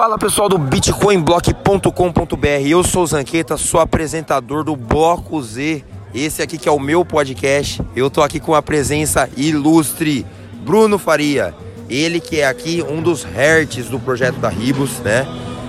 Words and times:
Fala 0.00 0.16
pessoal 0.16 0.48
do 0.48 0.56
bitcoinblock.com.br, 0.56 2.66
eu 2.66 2.82
sou 2.82 3.02
o 3.02 3.06
Zanqueta, 3.06 3.58
sou 3.58 3.78
apresentador 3.78 4.64
do 4.64 4.74
Bloco 4.74 5.42
Z. 5.42 5.84
Esse 6.14 6.40
aqui 6.40 6.56
que 6.56 6.66
é 6.66 6.72
o 6.72 6.80
meu 6.80 7.04
podcast. 7.04 7.82
Eu 7.94 8.08
tô 8.08 8.22
aqui 8.22 8.40
com 8.40 8.54
a 8.54 8.62
presença 8.62 9.28
ilustre 9.36 10.24
Bruno 10.64 10.98
Faria. 10.98 11.54
Ele 11.86 12.18
que 12.18 12.40
é 12.40 12.46
aqui 12.46 12.82
um 12.82 13.02
dos 13.02 13.24
hertz 13.24 13.90
do 13.90 14.00
projeto 14.00 14.36
da 14.36 14.48
Ribos, 14.48 15.00
né? 15.00 15.26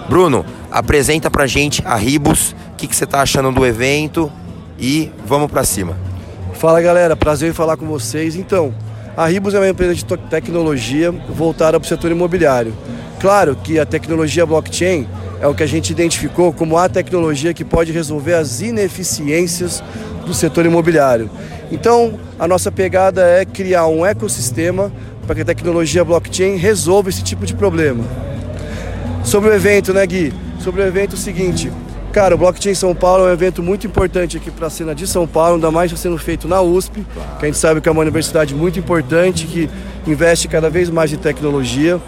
Bruno, 0.08 0.46
apresenta 0.72 1.30
pra 1.30 1.46
gente 1.46 1.84
a 1.86 1.98
Ribos, 1.98 2.56
o 2.72 2.76
que, 2.78 2.88
que 2.88 2.96
você 2.96 3.06
tá 3.06 3.22
achando 3.22 3.52
do 3.52 3.66
evento 3.66 4.32
e 4.80 5.12
vamos 5.26 5.52
pra 5.52 5.66
cima. 5.66 5.98
Fala 6.54 6.82
galera, 6.82 7.18
prazer 7.18 7.50
em 7.50 7.54
falar 7.54 7.76
com 7.76 7.86
vocês. 7.86 8.38
Então, 8.38 8.74
a 9.16 9.28
Ribos 9.28 9.54
é 9.54 9.60
uma 9.60 9.70
empresa 9.70 9.94
de 9.94 10.06
tecnologia 10.30 11.12
voltada 11.12 11.80
para 11.80 11.86
o 11.86 11.90
setor 11.90 12.12
imobiliário. 12.12 12.74
Claro 13.20 13.56
que 13.56 13.80
a 13.80 13.86
tecnologia 13.86 14.46
blockchain 14.46 15.08
é 15.42 15.48
o 15.48 15.54
que 15.54 15.64
a 15.64 15.68
gente 15.68 15.92
identificou 15.92 16.54
como 16.54 16.78
a 16.78 16.88
tecnologia 16.88 17.54
que 17.54 17.66
pode 17.66 17.92
resolver 17.92 18.36
as 18.36 18.62
ineficiências 18.62 19.84
do 20.26 20.34
setor 20.34 20.66
imobiliário. 20.66 21.30
Então, 21.72 22.20
a 22.40 22.48
nossa 22.48 22.72
pegada 22.72 23.22
é 23.24 23.46
criar 23.46 23.88
um 23.88 24.06
ecossistema 24.06 24.92
para 25.26 25.36
que 25.36 25.42
a 25.42 25.46
tecnologia 25.46 26.04
blockchain 26.04 26.56
resolva 26.56 27.10
esse 27.10 27.24
tipo 27.24 27.46
de 27.46 27.54
problema. 27.54 28.04
Sobre 29.24 29.50
o 29.50 29.54
evento, 29.54 29.94
né, 29.94 30.06
Gui? 30.06 30.34
Sobre 30.60 30.82
o 30.82 30.86
evento, 30.86 31.12
é 31.12 31.16
o 31.16 31.18
seguinte: 31.18 31.72
Cara, 32.12 32.36
o 32.36 32.38
Blockchain 32.38 32.76
São 32.76 32.94
Paulo 32.94 33.26
é 33.26 33.30
um 33.30 33.34
evento 33.34 33.64
muito 33.64 33.88
importante 33.88 34.36
aqui 34.36 34.52
para 34.52 34.68
a 34.68 34.70
cena 34.70 34.94
de 34.94 35.08
São 35.08 35.26
Paulo, 35.26 35.56
ainda 35.56 35.72
mais 35.72 35.98
sendo 35.98 36.18
feito 36.18 36.46
na 36.46 36.62
USP, 36.62 37.06
que 37.40 37.46
a 37.46 37.48
gente 37.48 37.58
sabe 37.58 37.80
que 37.80 37.88
é 37.88 37.92
uma 37.92 38.02
universidade 38.02 38.54
muito 38.54 38.78
importante, 38.78 39.48
que 39.48 39.70
investe 40.06 40.50
cada 40.50 40.70
vez 40.70 40.90
mais 40.90 41.14
em 41.14 41.16
tecnologia. 41.16 42.02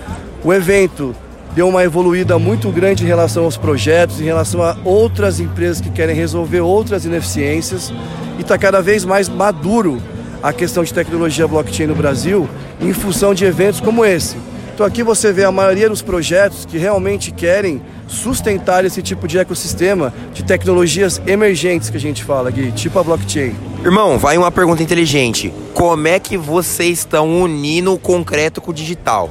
O 0.43 0.53
evento 0.53 1.15
deu 1.55 1.69
uma 1.69 1.85
evoluída 1.85 2.37
muito 2.37 2.69
grande 2.69 3.05
em 3.05 3.07
relação 3.07 3.45
aos 3.45 3.55
projetos, 3.55 4.19
em 4.19 4.25
relação 4.25 4.61
a 4.61 4.75
outras 4.83 5.39
empresas 5.39 5.79
que 5.79 5.89
querem 5.89 6.13
resolver 6.13 6.59
outras 6.59 7.05
ineficiências 7.05 7.93
e 8.37 8.41
está 8.41 8.57
cada 8.57 8.81
vez 8.81 9.05
mais 9.05 9.29
maduro 9.29 10.01
a 10.41 10.51
questão 10.51 10.83
de 10.83 10.93
tecnologia 10.93 11.47
blockchain 11.47 11.87
no 11.87 11.95
Brasil 11.95 12.49
em 12.81 12.91
função 12.91 13.33
de 13.33 13.45
eventos 13.45 13.79
como 13.79 14.03
esse. 14.03 14.35
Então 14.73 14.85
aqui 14.85 15.03
você 15.03 15.31
vê 15.31 15.43
a 15.43 15.51
maioria 15.51 15.87
dos 15.87 16.01
projetos 16.01 16.65
que 16.65 16.79
realmente 16.79 17.31
querem 17.31 17.79
sustentar 18.07 18.83
esse 18.83 19.03
tipo 19.03 19.27
de 19.27 19.37
ecossistema 19.37 20.11
de 20.33 20.43
tecnologias 20.43 21.21
emergentes 21.27 21.91
que 21.91 21.97
a 21.97 21.99
gente 21.99 22.23
fala 22.23 22.49
aqui, 22.49 22.71
tipo 22.71 22.97
a 22.97 23.03
blockchain. 23.03 23.55
Irmão, 23.83 24.17
vai 24.17 24.35
uma 24.35 24.51
pergunta 24.51 24.81
inteligente. 24.81 25.53
Como 25.75 26.07
é 26.07 26.19
que 26.19 26.37
vocês 26.37 26.99
estão 26.99 27.41
unindo 27.41 27.93
o 27.93 27.99
concreto 27.99 28.59
com 28.61 28.71
o 28.71 28.73
digital? 28.73 29.29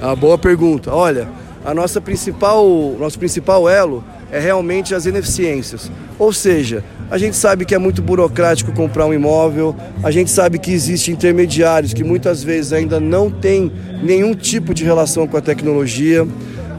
A 0.00 0.16
boa 0.16 0.36
pergunta. 0.36 0.92
Olha, 0.92 1.28
a 1.64 1.72
nossa 1.72 2.00
principal, 2.00 2.66
nosso 2.98 3.18
principal 3.18 3.68
elo 3.68 4.04
é 4.30 4.38
realmente 4.40 4.94
as 4.94 5.06
ineficiências. 5.06 5.90
Ou 6.18 6.32
seja, 6.32 6.82
a 7.10 7.18
gente 7.18 7.36
sabe 7.36 7.64
que 7.64 7.74
é 7.74 7.78
muito 7.78 8.00
burocrático 8.00 8.72
comprar 8.72 9.06
um 9.06 9.12
imóvel, 9.12 9.76
a 10.02 10.10
gente 10.10 10.30
sabe 10.30 10.58
que 10.58 10.72
existem 10.72 11.14
intermediários 11.14 11.92
que 11.92 12.02
muitas 12.02 12.42
vezes 12.42 12.72
ainda 12.72 12.98
não 12.98 13.30
têm 13.30 13.70
nenhum 14.02 14.34
tipo 14.34 14.72
de 14.72 14.84
relação 14.84 15.26
com 15.26 15.36
a 15.36 15.40
tecnologia. 15.40 16.26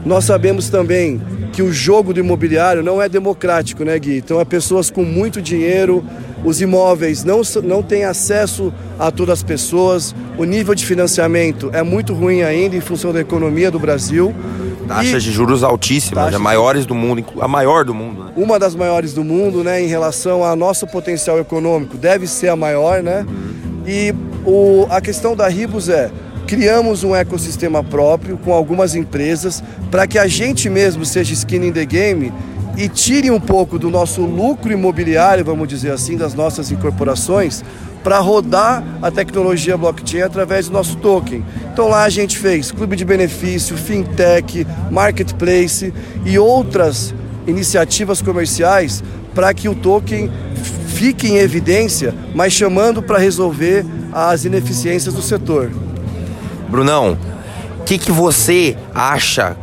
Nós 0.04 0.24
sabemos 0.24 0.68
também 0.68 1.20
que 1.52 1.62
o 1.62 1.72
jogo 1.72 2.12
do 2.12 2.18
imobiliário 2.18 2.82
não 2.82 3.00
é 3.00 3.08
democrático, 3.08 3.84
né, 3.84 3.96
Gui? 3.98 4.16
Então, 4.16 4.40
é 4.40 4.44
pessoas 4.44 4.90
com 4.90 5.04
muito 5.04 5.40
dinheiro, 5.40 6.04
os 6.44 6.60
imóveis 6.60 7.24
não, 7.24 7.40
não 7.62 7.82
têm 7.82 8.04
acesso 8.04 8.72
a 8.98 9.10
todas 9.10 9.38
as 9.38 9.42
pessoas, 9.42 10.14
o 10.36 10.44
nível 10.44 10.74
de 10.74 10.84
financiamento 10.84 11.70
é 11.72 11.82
muito 11.82 12.12
ruim 12.12 12.42
ainda 12.42 12.76
em 12.76 12.80
função 12.80 13.12
da 13.12 13.20
economia 13.20 13.70
do 13.70 13.78
Brasil. 13.78 14.34
Taxas 14.86 15.22
e 15.22 15.26
de 15.26 15.32
juros 15.32 15.64
altíssimas, 15.64 16.24
taxas... 16.24 16.40
maiores 16.40 16.84
do 16.84 16.94
mundo, 16.94 17.24
a 17.40 17.48
maior 17.48 17.84
do 17.84 17.94
mundo. 17.94 18.24
Né? 18.24 18.32
Uma 18.36 18.58
das 18.58 18.74
maiores 18.74 19.14
do 19.14 19.24
mundo, 19.24 19.64
né, 19.64 19.82
em 19.82 19.86
relação 19.86 20.44
ao 20.44 20.54
nosso 20.54 20.86
potencial 20.86 21.38
econômico, 21.38 21.96
deve 21.96 22.26
ser 22.26 22.48
a 22.48 22.56
maior, 22.56 23.02
né? 23.02 23.24
Uhum. 23.26 23.82
E 23.86 24.14
o, 24.44 24.86
a 24.90 25.00
questão 25.00 25.34
da 25.34 25.48
Ribos 25.48 25.88
é, 25.88 26.10
criamos 26.46 27.02
um 27.02 27.14
ecossistema 27.14 27.82
próprio 27.82 28.36
com 28.36 28.52
algumas 28.52 28.94
empresas 28.94 29.62
para 29.90 30.06
que 30.06 30.18
a 30.18 30.26
gente 30.26 30.68
mesmo 30.68 31.04
seja 31.06 31.32
skin 31.32 31.66
in 31.66 31.72
the 31.72 31.86
game 31.86 32.30
e 32.76 32.88
tire 32.88 33.30
um 33.30 33.40
pouco 33.40 33.78
do 33.78 33.90
nosso 33.90 34.22
lucro 34.22 34.72
imobiliário, 34.72 35.44
vamos 35.44 35.68
dizer 35.68 35.92
assim, 35.92 36.16
das 36.16 36.34
nossas 36.34 36.70
incorporações, 36.70 37.62
para 38.02 38.18
rodar 38.18 38.84
a 39.00 39.10
tecnologia 39.10 39.76
blockchain 39.76 40.22
através 40.22 40.68
do 40.68 40.72
nosso 40.72 40.96
token. 40.96 41.44
Então 41.72 41.88
lá 41.88 42.04
a 42.04 42.08
gente 42.10 42.36
fez 42.36 42.70
clube 42.70 42.96
de 42.96 43.04
benefício, 43.04 43.76
fintech, 43.76 44.66
marketplace 44.90 45.92
e 46.24 46.38
outras 46.38 47.14
iniciativas 47.46 48.20
comerciais 48.20 49.02
para 49.34 49.52
que 49.54 49.68
o 49.68 49.74
token 49.74 50.30
fique 50.88 51.28
em 51.28 51.38
evidência, 51.38 52.14
mas 52.34 52.52
chamando 52.52 53.02
para 53.02 53.18
resolver 53.18 53.84
as 54.12 54.44
ineficiências 54.44 55.14
do 55.14 55.22
setor. 55.22 55.70
Brunão, 56.68 57.18
o 57.80 57.84
que, 57.84 57.98
que 57.98 58.12
você 58.12 58.76
acha 58.94 59.56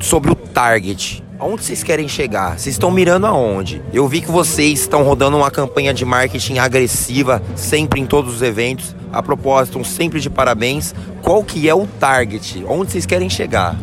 sobre 0.00 0.30
o 0.30 0.34
target? 0.34 1.22
Aonde 1.40 1.62
vocês 1.62 1.84
querem 1.84 2.08
chegar? 2.08 2.58
Vocês 2.58 2.74
estão 2.74 2.90
mirando 2.90 3.24
aonde? 3.24 3.80
Eu 3.92 4.08
vi 4.08 4.20
que 4.20 4.30
vocês 4.30 4.80
estão 4.80 5.04
rodando 5.04 5.36
uma 5.36 5.52
campanha 5.52 5.94
de 5.94 6.04
marketing 6.04 6.58
agressiva, 6.58 7.40
sempre 7.54 8.00
em 8.00 8.06
todos 8.06 8.34
os 8.34 8.42
eventos. 8.42 8.96
A 9.12 9.22
propósito, 9.22 9.84
sempre 9.84 10.18
de 10.18 10.28
parabéns. 10.28 10.92
Qual 11.22 11.44
que 11.44 11.68
é 11.68 11.74
o 11.74 11.86
target? 11.86 12.64
Onde 12.68 12.90
vocês 12.90 13.06
querem 13.06 13.30
chegar? 13.30 13.76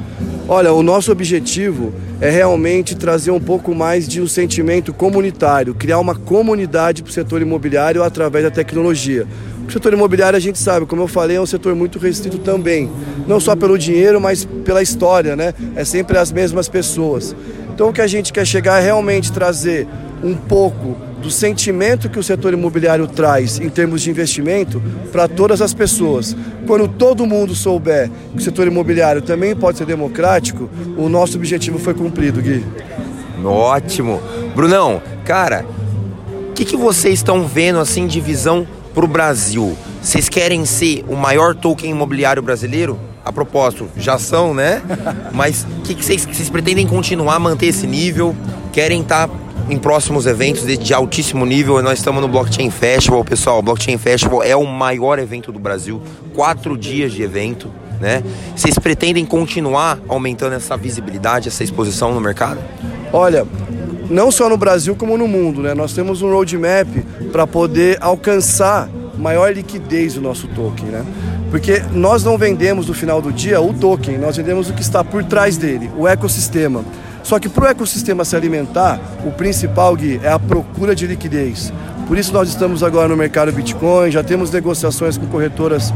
Olha, 0.50 0.74
o 0.74 0.84
nosso 0.84 1.14
objetivo 1.14 1.94
é 2.20 2.30
realmente 2.30 2.94
trazer 2.94 3.32
um 3.32 3.40
pouco 3.40 3.74
mais 3.74 4.06
de 4.06 4.22
um 4.22 4.28
sentimento 4.28 4.94
comunitário, 4.94 5.74
criar 5.74 6.00
uma 6.00 6.14
comunidade 6.14 7.04
para 7.04 7.10
o 7.10 7.14
setor 7.14 7.42
imobiliário 7.42 8.04
através 8.04 8.44
da 8.44 8.52
tecnologia. 8.52 9.26
O 9.68 9.72
setor 9.72 9.94
imobiliário 9.94 10.38
a 10.38 10.40
gente 10.40 10.60
sabe, 10.60 10.86
como 10.86 11.02
eu 11.02 11.08
falei, 11.08 11.38
é 11.38 11.42
um 11.42 11.46
setor 11.46 11.76
muito 11.76 12.00
restrito 12.00 12.38
também. 12.38 12.90
Não 13.28 13.40
só 13.40 13.56
pelo 13.56 13.78
dinheiro, 13.78 14.22
mas 14.22 14.46
pela 14.64 14.82
história, 14.82 15.36
né? 15.36 15.54
É 15.76 15.84
sempre 15.84 16.18
as 16.18 16.32
mesmas 16.32 16.70
pessoas. 16.70 17.36
Então 17.74 17.90
o 17.90 17.94
que 17.94 18.02
a 18.02 18.08
gente 18.08 18.32
quer 18.32 18.46
chegar 18.46 18.80
é 18.80 18.86
realmente 18.86 19.32
trazer 19.32 19.88
um 20.24 20.36
pouco 20.36 20.96
do 21.22 21.32
sentimento 21.32 22.10
que 22.10 22.20
o 22.20 22.24
setor 22.24 22.54
imobiliário 22.54 23.08
traz 23.08 23.60
em 23.60 23.68
termos 23.68 24.02
de 24.02 24.12
investimento 24.12 24.82
para 25.12 25.28
todas 25.28 25.62
as 25.62 25.74
pessoas. 25.74 26.38
Quando 26.68 26.88
todo 26.88 27.26
mundo 27.26 27.56
souber 27.56 28.10
que 28.32 28.38
o 28.38 28.42
setor 28.42 28.68
imobiliário 28.68 29.22
também 29.22 29.56
pode 29.56 29.78
ser 29.78 29.86
democrático, 29.86 30.70
o 30.96 31.10
nosso 31.10 31.38
objetivo 31.38 31.80
foi 31.80 31.94
cumprido, 31.94 32.42
Gui. 32.42 32.64
Ótimo. 33.44 34.22
Brunão, 34.56 35.02
cara, 35.26 35.66
o 36.50 36.54
que, 36.54 36.64
que 36.64 36.78
vocês 36.78 37.16
estão 37.16 37.46
vendo 37.46 37.80
assim 37.80 38.08
de 38.08 38.22
visão 38.22 38.66
para 38.96 39.04
o 39.04 39.08
Brasil, 39.10 39.78
vocês 40.02 40.30
querem 40.30 40.66
ser 40.66 41.04
o 41.10 41.18
maior 41.18 41.54
token 41.54 41.92
imobiliário 41.92 42.42
brasileiro? 42.42 42.98
A 43.26 43.32
propósito, 43.32 43.90
já 43.98 44.18
são, 44.18 44.54
né? 44.54 44.82
Mas 45.34 45.68
o 45.80 45.82
que, 45.82 45.94
vocês, 45.94 46.50
pretendem 46.50 46.88
continuar 46.88 47.38
manter 47.38 47.68
esse 47.68 47.86
nível? 47.86 48.34
Querem 48.72 49.02
estar 49.02 49.28
tá 49.28 49.34
em 49.70 49.78
próximos 49.78 50.26
eventos 50.26 50.66
de, 50.66 50.78
de, 50.78 50.94
altíssimo 50.94 51.46
nível. 51.46 51.82
Nós 51.84 52.00
estamos 52.00 52.22
no 52.22 52.30
Blockchain 52.30 52.70
Festival, 52.70 53.26
pessoal. 53.26 53.60
O 53.60 53.62
Blockchain 53.62 53.98
Festival 53.98 54.42
é 54.42 54.56
o 54.56 54.66
maior 54.66 55.20
evento 55.20 55.52
do 55.52 55.60
Brasil, 55.60 56.02
quatro 56.34 56.78
dias 56.78 57.12
de 57.12 57.22
evento, 57.22 57.70
né? 58.00 58.24
Vocês 58.56 58.80
pretendem 58.80 59.26
continuar 59.26 60.00
aumentando 60.08 60.54
essa 60.54 60.78
visibilidade, 60.78 61.50
essa 61.50 61.64
exposição 61.64 62.14
no 62.14 62.22
mercado? 62.22 62.60
Olha, 63.12 63.46
não 64.10 64.32
só 64.32 64.50
no 64.50 64.58
Brasil 64.58 64.96
como 64.96 65.18
no 65.18 65.28
mundo. 65.28 65.62
Né? 65.62 65.74
Nós 65.74 65.94
temos 65.94 66.22
um 66.22 66.30
roadmap 66.30 66.88
para 67.32 67.46
poder 67.46 67.98
alcançar 68.02 68.90
maior 69.18 69.54
liquidez 69.54 70.16
do 70.16 70.22
nosso 70.22 70.48
token. 70.48 70.86
Né? 70.86 71.06
Porque 71.50 71.82
nós 71.92 72.24
não 72.24 72.38
vendemos 72.38 72.88
no 72.88 72.94
final 72.94 73.22
do 73.22 73.32
dia 73.32 73.62
o 73.62 73.74
token, 73.74 74.18
nós 74.18 74.38
vendemos 74.38 74.70
o 74.70 74.74
que 74.74 74.82
está 74.82 75.04
por 75.04 75.24
trás 75.24 75.58
dele, 75.58 75.90
o 75.98 76.08
ecossistema. 76.08 76.84
Só 77.24 77.40
que 77.40 77.50
para 77.50 77.66
o 77.66 77.68
ecossistema 77.68 78.24
se 78.24 78.36
alimentar, 78.36 79.00
o 79.26 79.32
principal, 79.32 79.96
Gui, 79.96 80.20
é 80.22 80.30
a 80.30 80.38
procura 80.38 80.94
de 80.94 81.08
liquidez. 81.08 81.74
Por 82.08 82.18
isso 82.18 82.32
nós 82.32 82.50
estamos 82.50 82.84
agora 82.84 83.08
no 83.08 83.18
mercado 83.18 83.52
Bitcoin, 83.52 84.12
já 84.12 84.24
temos 84.24 84.52
negociações 84.52 85.18
com 85.18 85.26
corretoras 85.26 85.92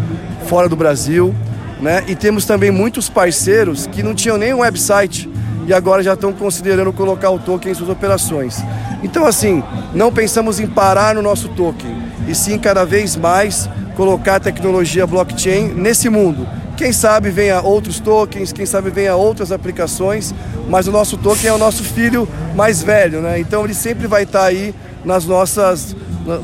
fora 0.47 0.67
do 0.67 0.75
Brasil, 0.75 1.35
né? 1.79 2.03
E 2.07 2.15
temos 2.15 2.45
também 2.45 2.71
muitos 2.71 3.09
parceiros 3.09 3.85
que 3.85 4.01
não 4.01 4.15
tinham 4.15 4.37
nem 4.37 4.53
um 4.53 4.59
website 4.59 5.29
e 5.69 5.73
agora 5.73 6.01
já 6.01 6.15
estão 6.15 6.33
considerando 6.33 6.91
colocar 6.91 7.29
o 7.29 7.37
token 7.37 7.71
em 7.71 7.75
suas 7.75 7.91
operações. 7.91 8.57
Então, 9.03 9.23
assim, 9.23 9.63
não 9.93 10.11
pensamos 10.11 10.59
em 10.59 10.65
parar 10.65 11.13
no 11.13 11.21
nosso 11.21 11.47
token, 11.49 11.95
e 12.27 12.33
sim 12.33 12.57
cada 12.57 12.83
vez 12.83 13.15
mais 13.15 13.69
colocar 13.95 14.37
a 14.37 14.39
tecnologia 14.39 15.05
blockchain 15.05 15.67
nesse 15.75 16.09
mundo. 16.09 16.47
Quem 16.75 16.91
sabe 16.91 17.29
venha 17.29 17.61
outros 17.61 17.99
tokens, 17.99 18.51
quem 18.51 18.65
sabe 18.65 18.89
venha 18.89 19.15
outras 19.15 19.51
aplicações, 19.51 20.33
mas 20.67 20.87
o 20.87 20.91
nosso 20.91 21.17
token 21.17 21.51
é 21.51 21.53
o 21.53 21.59
nosso 21.59 21.83
filho 21.83 22.27
mais 22.55 22.81
velho, 22.81 23.21
né? 23.21 23.39
Então 23.39 23.63
ele 23.63 23.75
sempre 23.75 24.07
vai 24.07 24.23
estar 24.23 24.45
aí 24.45 24.73
nas 25.05 25.23
nossas, 25.23 25.95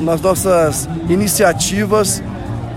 nas 0.02 0.22
nossas 0.22 0.88
iniciativas 1.10 2.22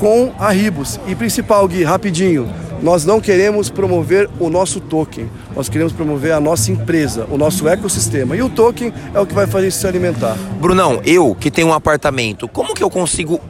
com 0.01 0.33
a 0.39 0.51
Ribos. 0.51 0.99
E 1.07 1.15
principal, 1.15 1.69
Gui, 1.69 1.85
rapidinho, 1.85 2.49
nós 2.83 3.05
não 3.05 3.21
queremos 3.21 3.71
promover 3.71 4.29
o 4.39 4.49
nosso 4.49 4.81
token, 4.81 5.29
nós 5.55 5.69
queremos 5.69 5.93
promover 5.93 6.33
a 6.33 6.41
nossa 6.41 6.71
empresa, 6.71 7.27
o 7.31 7.37
nosso 7.37 7.69
ecossistema. 7.69 8.37
E 8.37 8.43
o 8.43 8.49
token 8.49 8.93
é 9.15 9.21
o 9.21 9.27
que 9.27 9.35
vai 9.35 9.47
fazer 9.47 9.69
isso 9.69 9.81
se 9.81 9.87
alimentar. 9.87 10.37
Brunão, 10.61 11.01
eu 11.05 11.35
que 11.35 11.51
tenho 11.51 11.69
um 11.69 11.73
apartamento, 11.73 12.49
como 12.49 12.75
que 12.75 12.83
eu 12.83 12.91
consigo 12.91 13.41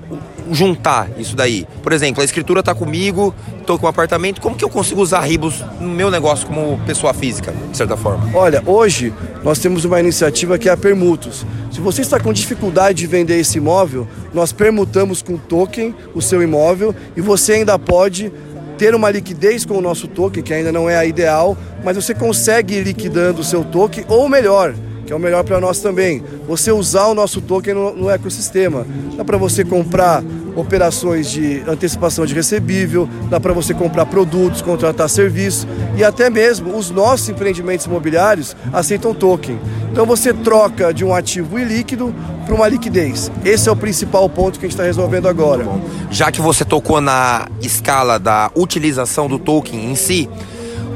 juntar 0.51 1.11
isso 1.19 1.37
daí? 1.37 1.67
Por 1.83 1.93
exemplo, 1.93 2.23
a 2.23 2.25
escritura 2.25 2.61
está 2.61 2.75
comigo, 2.75 3.35
estou 3.61 3.79
com 3.79 3.87
um 3.87 3.89
apartamento, 3.89 4.41
como 4.41 4.57
que 4.57 4.65
eu 4.65 4.71
consigo 4.71 5.03
usar 5.03 5.21
Ribos 5.21 5.63
no 5.81 5.89
meu 5.89 6.11
negócio 6.11 6.47
como 6.47 6.79
pessoa 6.87 7.13
física, 7.13 7.53
de 7.71 7.77
certa 7.77 7.97
forma? 7.97 8.31
Olha, 8.35 8.63
hoje 8.65 9.13
nós 9.45 9.59
temos 9.59 9.85
uma 9.85 10.01
iniciativa 10.01 10.59
que 10.59 10.69
é 10.69 10.73
a 10.73 10.77
Permutos. 10.77 11.45
Se 11.71 11.81
você 11.81 12.01
está 12.01 12.19
com 12.19 12.33
dificuldade 12.33 12.99
de 12.99 13.07
vender 13.07 13.39
esse 13.39 13.59
imóvel, 13.59 14.09
nós 14.33 14.53
permutamos 14.53 15.23
com 15.23 15.37
token 15.37 15.95
o 16.15 16.23
seu 16.23 16.43
imóvel 16.43 16.95
e 17.17 17.21
você 17.21 17.53
ainda 17.53 17.79
pode 17.79 18.33
ter 18.79 18.95
uma 18.95 19.11
liquidez 19.11 19.67
com 19.67 19.77
o 19.77 19.81
nosso 19.81 20.07
token, 20.07 20.43
que 20.43 20.55
ainda 20.55 20.71
não 20.71 20.89
é 20.89 20.97
a 20.97 21.05
ideal, 21.05 21.57
mas 21.85 21.97
você 21.97 22.15
consegue 22.15 22.77
ir 22.77 22.85
liquidando 22.85 23.41
o 23.41 23.45
seu 23.45 23.65
token, 23.65 24.05
ou 24.09 24.29
melhor, 24.29 24.73
que 25.05 25.13
é 25.13 25.17
o 25.17 25.19
melhor 25.19 25.43
para 25.43 25.61
nós 25.61 25.81
também. 25.81 26.23
Você 26.47 26.71
usar 26.71 27.07
o 27.07 27.15
nosso 27.15 27.41
token 27.41 27.75
no, 27.75 27.97
no 27.97 28.11
ecossistema. 28.11 28.87
Dá 29.17 29.25
para 29.25 29.37
você 29.37 29.65
comprar 29.65 30.23
operações 30.55 31.31
de 31.31 31.63
antecipação 31.67 32.27
de 32.27 32.35
recebível, 32.35 33.09
dá 33.29 33.41
para 33.41 33.53
você 33.53 33.73
comprar 33.73 34.07
produtos, 34.07 34.63
contratar 34.63 35.09
serviços 35.09 35.67
e 35.97 36.05
até 36.05 36.29
mesmo 36.29 36.77
os 36.77 36.91
nossos 36.91 37.29
empreendimentos 37.29 37.87
imobiliários 37.87 38.57
aceitam 38.73 39.15
token. 39.15 39.59
Então 39.99 40.06
você 40.06 40.33
troca 40.33 40.95
de 40.95 41.05
um 41.05 41.12
ativo 41.12 41.59
ilíquido 41.59 42.15
para 42.47 42.55
uma 42.55 42.69
liquidez. 42.69 43.33
Esse 43.45 43.69
é 43.69 43.73
o 43.73 43.75
principal 43.75 44.31
ponto 44.31 44.56
que 44.56 44.65
a 44.65 44.69
gente 44.69 44.77
está 44.77 44.85
resolvendo 44.85 45.27
agora. 45.27 45.67
Já 46.09 46.31
que 46.31 46.41
você 46.41 46.65
tocou 46.65 47.00
na 47.00 47.49
escala 47.61 48.17
da 48.17 48.49
utilização 48.55 49.27
do 49.27 49.41
token 49.41 49.91
em 49.91 49.97
si, 49.97 50.31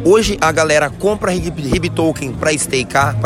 hoje 0.05 0.39
a 0.41 0.53
galera 0.53 0.89
compra 0.89 1.33
RIB 1.33 1.91
token 1.91 2.33
para 2.35 2.57
stakear, 2.57 3.19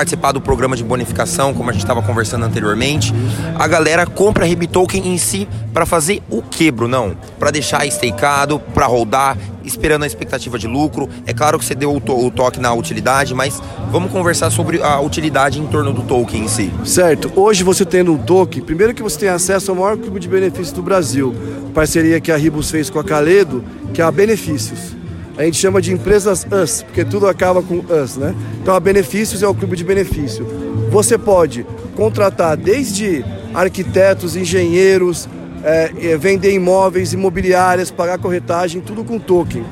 participar 0.00 0.32
do 0.32 0.40
programa 0.40 0.74
de 0.74 0.82
bonificação, 0.82 1.52
como 1.52 1.68
a 1.68 1.72
gente 1.74 1.82
estava 1.82 2.00
conversando 2.00 2.46
anteriormente. 2.46 3.12
A 3.54 3.68
galera 3.68 4.06
compra 4.06 4.46
RIB 4.46 4.66
Token 4.66 5.06
em 5.06 5.18
si 5.18 5.46
para 5.74 5.84
fazer 5.84 6.22
o 6.30 6.40
que, 6.40 6.70
Brunão? 6.70 7.14
Para 7.38 7.50
deixar 7.50 7.84
stakeado, 7.86 8.58
para 8.58 8.86
rodar, 8.86 9.36
esperando 9.62 10.04
a 10.04 10.06
expectativa 10.06 10.58
de 10.58 10.66
lucro. 10.66 11.06
É 11.26 11.34
claro 11.34 11.58
que 11.58 11.66
você 11.66 11.74
deu 11.74 11.94
o, 11.94 12.00
to 12.00 12.16
o, 12.16 12.30
toque 12.30 12.58
na 12.58 12.72
utilidade, 12.72 13.34
mas 13.34 13.62
vamos 13.90 14.10
conversar 14.10 14.50
sobre 14.50 14.82
a 14.82 14.98
utilidade 15.00 15.60
em 15.60 15.66
torno 15.66 15.92
do 15.92 16.00
token 16.00 16.44
em 16.44 16.48
si. 16.48 16.72
Certo. 16.82 17.30
Hoje 17.36 17.62
você 17.62 17.84
tendo 17.84 18.10
um 18.14 18.16
token, 18.16 18.62
primeiro 18.62 18.94
que 18.94 19.02
você 19.02 19.18
tem 19.18 19.28
acesso 19.28 19.70
ao 19.70 19.76
maior 19.76 19.98
clube 19.98 20.18
de 20.18 20.28
benefícios 20.28 20.72
do 20.72 20.80
Brasil. 20.80 21.34
Parceria 21.74 22.18
que 22.22 22.32
a 22.32 22.38
Ribus 22.38 22.70
fez 22.70 22.88
com 22.88 22.98
a 22.98 23.04
Caledo, 23.04 23.62
que 23.92 24.00
é 24.00 24.04
a 24.04 24.10
Benefícios 24.10 24.98
a 25.40 25.44
gente 25.44 25.56
chama 25.56 25.80
de 25.80 25.90
empresas 25.90 26.46
US, 26.52 26.82
porque 26.82 27.02
tudo 27.02 27.26
acaba 27.26 27.62
com 27.62 27.78
US, 27.78 28.18
né? 28.18 28.34
Então 28.60 28.74
a 28.74 28.80
Benefícios 28.80 29.42
é 29.42 29.48
o 29.48 29.54
clube 29.54 29.74
de 29.74 29.82
benefício. 29.82 30.46
Você 30.90 31.16
pode 31.16 31.64
contratar 31.96 32.58
desde 32.58 33.24
arquitetos, 33.54 34.36
engenheiros, 34.36 35.26
é, 35.64 35.92
é, 35.98 36.16
vender 36.18 36.52
imóveis, 36.52 37.14
imobiliárias, 37.14 37.90
pagar 37.90 38.18
corretagem, 38.18 38.82
tudo 38.82 39.02
com 39.02 39.18
token. 39.18 39.64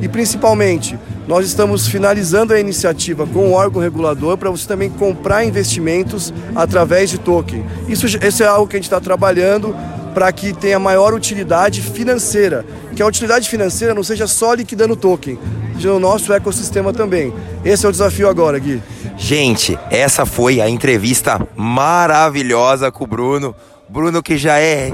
E 0.00 0.08
principalmente, 0.08 0.96
nós 1.26 1.44
estamos 1.44 1.88
finalizando 1.88 2.54
a 2.54 2.60
iniciativa 2.60 3.26
com 3.26 3.48
o 3.48 3.52
órgão 3.54 3.82
regulador 3.82 4.38
para 4.38 4.50
você 4.50 4.68
também 4.68 4.88
comprar 4.88 5.44
investimentos 5.44 6.32
através 6.54 7.10
de 7.10 7.18
token. 7.18 7.64
Isso, 7.88 8.06
isso 8.06 8.42
é 8.44 8.46
algo 8.46 8.68
que 8.68 8.76
a 8.76 8.78
gente 8.78 8.86
está 8.86 9.00
trabalhando 9.00 9.74
para 10.14 10.30
que 10.32 10.52
tenha 10.52 10.78
maior 10.78 11.14
utilidade 11.14 11.80
financeira. 11.80 12.64
Que 12.94 13.02
a 13.02 13.06
utilidade 13.06 13.48
financeira 13.48 13.94
não 13.94 14.02
seja 14.02 14.26
só 14.26 14.54
liquidando 14.54 14.96
token, 14.96 15.38
seja 15.74 15.90
no 15.90 16.00
nosso 16.00 16.32
ecossistema 16.32 16.92
também. 16.92 17.32
Esse 17.64 17.86
é 17.86 17.88
o 17.88 17.92
desafio 17.92 18.28
agora, 18.28 18.58
Gui. 18.58 18.82
Gente, 19.16 19.78
essa 19.90 20.24
foi 20.24 20.60
a 20.60 20.68
entrevista 20.68 21.40
maravilhosa 21.56 22.90
com 22.90 23.04
o 23.04 23.06
Bruno. 23.06 23.54
Bruno 23.88 24.22
que 24.22 24.36
já 24.36 24.58
é 24.58 24.92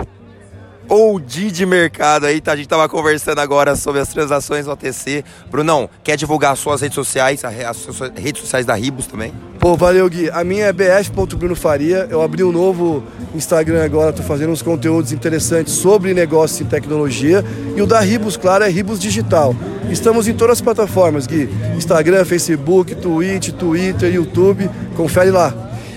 OG 0.89 1.51
de 1.51 1.67
mercado 1.67 2.27
aí, 2.27 2.41
tá? 2.41 2.53
A 2.53 2.57
gente 2.57 2.69
tava 2.69 2.89
conversando 2.89 3.41
agora 3.41 3.75
sobre 3.77 4.01
as 4.01 4.09
transações 4.09 4.67
no 4.67 4.73
OTC. 4.73 5.25
Brunão, 5.51 5.89
quer 6.03 6.17
divulgar 6.17 6.57
suas 6.57 6.81
redes 6.81 6.95
sociais, 6.95 7.43
as 7.45 7.87
redes 8.17 8.41
sociais 8.43 8.67
da 8.67 8.75
Ribos 8.75 9.07
também? 9.07 9.33
Pô, 9.59 9.77
valeu, 9.77 10.09
Gui. 10.09 10.31
A 10.31 10.45
minha 10.45 10.67
é 10.67 10.73
bf.brunofaria. 10.73 12.07
Eu 12.11 12.23
abri 12.23 12.45
um 12.45 12.53
novo 12.53 13.03
Instagram 13.35 13.85
agora, 13.85 14.13
tô 14.13 14.23
fazendo 14.23 14.51
uns 14.51 14.63
conteúdos 14.63 15.13
interessantes 15.13 15.73
sobre 15.73 16.13
negócios 16.13 16.61
e 16.61 16.65
tecnologia. 16.65 17.45
E 17.75 17.81
o 17.81 17.87
da 17.87 18.01
Ribos, 18.01 18.37
claro, 18.37 18.65
é 18.65 18.69
Ribos 18.69 19.01
Digital. 19.01 19.55
Estamos 19.91 20.29
em 20.29 20.35
todas 20.35 20.59
as 20.59 20.61
plataformas, 20.61 21.27
Gui. 21.27 21.49
Instagram, 21.77 22.25
Facebook, 22.25 22.95
Twitch, 22.95 23.51
Twitter, 23.53 24.13
YouTube. 24.13 24.71
Confere 24.97 25.31
lá. 25.31 25.53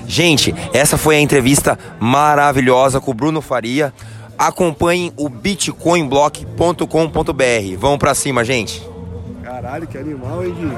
Gente, 0.07 0.55
essa 0.73 0.97
foi 0.97 1.17
a 1.17 1.19
entrevista 1.19 1.77
maravilhosa 1.99 3.01
com 3.01 3.11
o 3.11 3.13
Bruno 3.13 3.41
Faria 3.41 3.93
acompanhem 4.37 5.11
o 5.17 5.29
bitcoinblock.com.br. 5.29 7.77
Vamos 7.77 7.97
para 7.97 8.13
cima, 8.13 8.43
gente. 8.43 8.85
Caralho, 9.43 9.87
que 9.87 9.97
animal, 9.97 10.45
hein, 10.45 10.53
Gui? 10.53 10.69